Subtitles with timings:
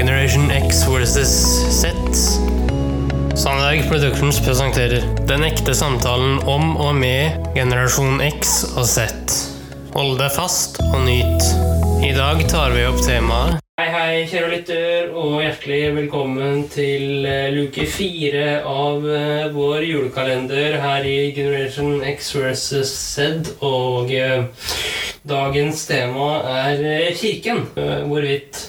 [0.00, 1.28] Generation X versus
[1.80, 1.92] Z.
[3.36, 9.04] Sandberg Productions presenterer Den ekte samtalen om og med generasjon X og Z.
[9.92, 11.50] Hold deg fast og nyt.
[12.00, 17.52] I dag tar vi opp temaet Hei, hei, kjære lytter, og hjertelig velkommen til eh,
[17.52, 23.52] luke fire av eh, vår julekalender her i Generation X versus Z.
[23.64, 24.48] Og eh,
[25.28, 26.84] dagens tema er
[27.16, 27.66] kirken.
[28.08, 28.64] Hvorvidt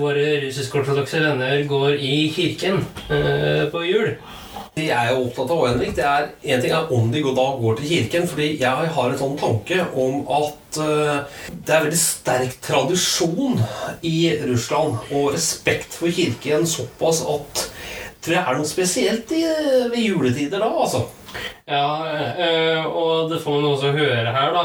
[0.00, 4.14] våre russisk-ortodokse venner går i kirken eh, på jul.
[4.74, 5.94] De er jo opptatt av Henrik.
[5.96, 8.28] Det er En ting er om de da går til kirken.
[8.28, 13.60] fordi jeg har en sånn tanke om at eh, det er veldig sterk tradisjon
[14.02, 17.66] i Russland og respekt for kirken såpass at
[18.20, 19.44] tror jeg er noe spesielt i,
[19.90, 21.06] ved juletider da, altså.
[21.70, 24.62] Ja, eh, og det får man også høre her, da.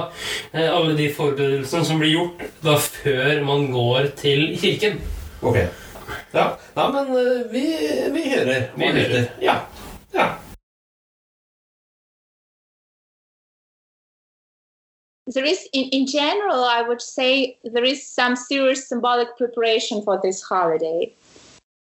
[0.54, 4.98] Eh, alle de forberedelsene som blir gjort da før man går til kirken.
[5.46, 5.60] Ok.
[6.34, 7.66] Ja, Nei, men eh, vi,
[8.16, 8.66] vi hører.
[8.76, 8.98] Vi hører.
[8.98, 9.30] lytter.
[9.42, 9.60] Ja.
[10.16, 10.32] ja.
[15.34, 20.22] there is in, in general i would say there is some serious symbolic preparation for
[20.24, 21.12] this holiday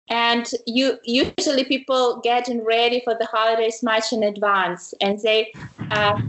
[0.08, 4.94] and you usually people getting ready for the holidays much in advance.
[5.00, 5.52] And they
[5.90, 6.20] uh,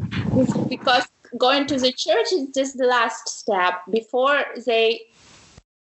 [0.70, 3.82] because going to the church is just the last step.
[3.92, 5.08] Before they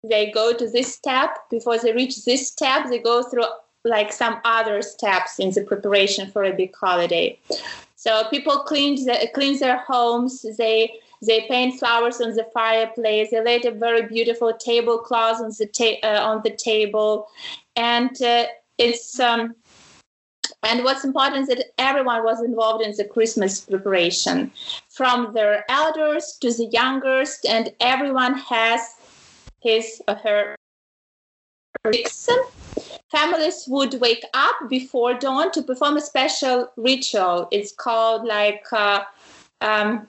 [0.05, 3.45] they go to this step before they reach this step they go through
[3.85, 7.39] like some other steps in the preparation for a big holiday.
[7.97, 10.45] So people clean the, clean their homes.
[10.57, 13.31] They they paint flowers on the fireplace.
[13.31, 17.29] They laid a very beautiful tablecloth on the ta- uh, on the table,
[17.77, 18.47] and uh,
[18.79, 19.55] it's um,
[20.63, 24.53] and what's important is that everyone was involved in the Christmas preparation,
[24.89, 28.97] from their elders to the youngest, and everyone has
[29.61, 30.57] his or her
[31.91, 32.39] fixin.
[33.11, 37.49] Families would wake up before dawn to perform a special ritual.
[37.51, 38.65] It's called like.
[38.73, 39.05] Uh,
[39.63, 40.09] um,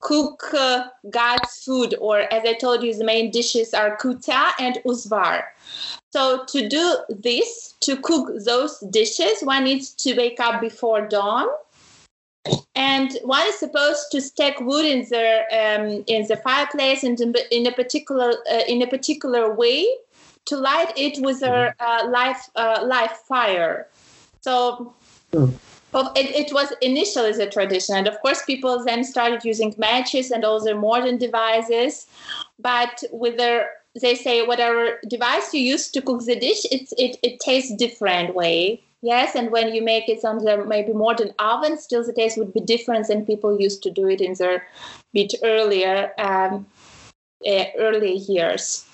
[0.00, 4.78] cook uh, God's food, or as I told you, the main dishes are kuta and
[4.84, 5.44] uzvar.
[6.10, 11.46] So to do this, to cook those dishes, one needs to wake up before dawn,
[12.74, 17.66] and one is supposed to stack wood in the um, in the fireplace and in,
[17.66, 19.86] a particular uh, in a particular way
[20.46, 23.86] to light it with a uh, live uh, live fire.
[24.40, 24.94] So.
[25.92, 30.30] Well, it, it was initially the tradition, and of course, people then started using matches
[30.30, 32.06] and all the modern devices.
[32.58, 37.16] But with their, they say, whatever device you use to cook the dish, it's, it,
[37.22, 38.82] it tastes different way.
[39.02, 42.52] Yes, and when you make it on the maybe modern oven, still the taste would
[42.52, 44.66] be different than people used to do it in their
[45.12, 46.66] bit earlier, um,
[47.46, 48.84] uh, early years.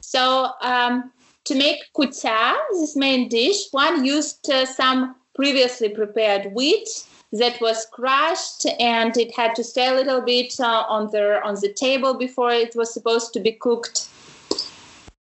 [0.00, 1.12] So um,
[1.44, 6.88] to make kuta, this main dish, one used uh, some previously prepared wheat
[7.32, 11.54] that was crushed and it had to stay a little bit uh, on the on
[11.60, 14.08] the table before it was supposed to be cooked.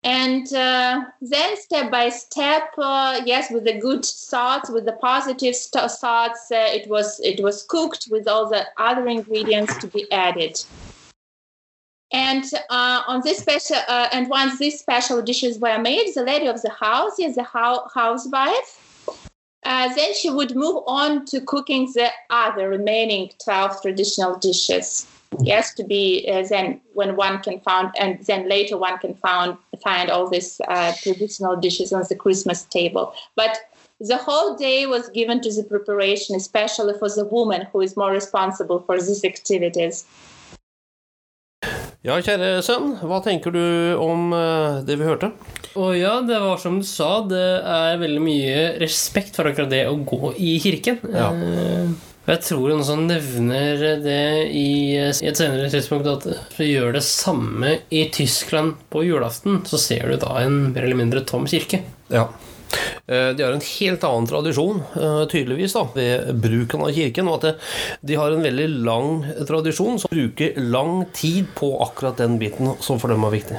[0.01, 5.55] And uh, then step by step uh, yes with the good thoughts with the positive
[5.55, 10.09] st- thoughts uh, it was it was cooked with all the other ingredients to be
[10.09, 10.57] added.
[12.13, 16.47] And uh, on this special uh, and once these special dishes were made the lady
[16.47, 18.98] of the house yes the hou- housewife
[19.69, 25.05] uh, then she would move on to cooking the other remaining 12 traditional dishes.
[25.41, 29.55] Yes, to be uh, then when one can find, and then later one can find
[29.83, 33.13] find all these uh, traditional dishes on the Christmas table.
[33.35, 33.59] But
[33.99, 38.11] the whole day was given to the preparation, especially for the woman who is more
[38.11, 40.05] responsible for these activities.
[42.01, 43.63] Ja, kjære sønn, hva tenker du
[43.99, 45.33] om eh, det vi hørte?
[45.77, 49.83] Og ja, det var som du sa, det er veldig mye respekt for akkurat det
[49.89, 50.97] å gå i kirken.
[51.13, 51.29] Ja.
[51.35, 51.91] Eh,
[52.29, 54.19] jeg tror hun også nevner det
[54.53, 59.63] i, i et senere tidspunkt at hvis du gjør det samme i Tyskland på julaften,
[59.65, 61.81] så ser du da en mer eller mindre tom kirke.
[62.13, 62.27] Ja.
[63.09, 67.31] Eh, De har en helt annen tradisjon, eh, tydeligvis, da, ved bruken av kirken.
[67.31, 67.65] Og at
[68.05, 73.01] de har en veldig lang tradisjon som bruker lang tid på akkurat den biten som
[73.01, 73.57] for dem er viktig.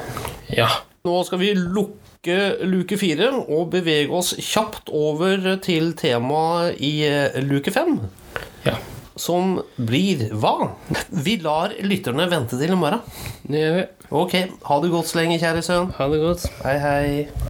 [0.54, 0.70] Ja.
[1.08, 2.34] Nå skal vi lukke
[2.68, 7.96] luke fire og bevege oss kjapt over til temaet i eh, luke fem.
[8.68, 8.76] ja.
[9.20, 10.70] Som blir hva?
[11.26, 13.02] Vi lar lytterne vente til i morgen.
[13.44, 13.84] Det gjør vi.
[14.22, 14.34] Ok,
[14.70, 15.92] ha det godt så lenge, kjære sønn.
[15.98, 16.48] Ha det godt.
[16.64, 17.49] Hei, hei.